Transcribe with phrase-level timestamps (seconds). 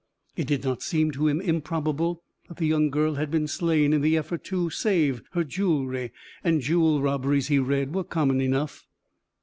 [0.35, 4.01] It did not seem to him improbable that the young girl had been slain in
[4.01, 6.11] the effort to save her jewelry;
[6.43, 8.87] and jewel robberies, he read, were common enough.